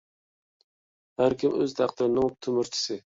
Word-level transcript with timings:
ھەركىم 1.23 1.59
ئۆز 1.59 1.77
تەقدىرىنىڭ 1.81 2.33
تۆمۈرچىسى! 2.47 2.99